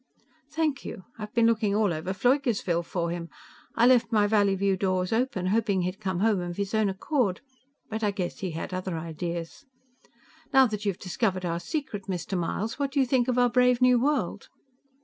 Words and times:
"Thank 0.49 0.83
you. 0.83 1.03
I've 1.19 1.31
been 1.35 1.45
looking 1.45 1.75
all 1.75 1.93
over 1.93 2.11
Pfleugersville 2.11 2.83
for 2.85 3.11
him. 3.11 3.29
I 3.75 3.85
left 3.85 4.11
my 4.11 4.25
Valleyview 4.25 4.79
doors 4.79 5.13
open, 5.13 5.45
hoping 5.53 5.83
he'd 5.83 5.99
come 6.01 6.21
home 6.21 6.39
of 6.41 6.57
his 6.57 6.73
own 6.73 6.89
accord, 6.89 7.41
but 7.87 8.03
I 8.03 8.09
guess 8.09 8.39
he 8.39 8.49
had 8.49 8.73
other 8.73 8.97
ideas. 8.97 9.63
Now 10.51 10.65
that 10.65 10.85
you've 10.85 10.97
discovered 10.97 11.45
our 11.45 11.59
secret, 11.59 12.05
Mr. 12.05 12.35
Myles, 12.35 12.79
what 12.79 12.91
do 12.93 12.99
you 12.99 13.05
think 13.05 13.27
of 13.27 13.37
our 13.37 13.51
brave 13.51 13.79
new 13.79 13.99
world?" 14.01 14.47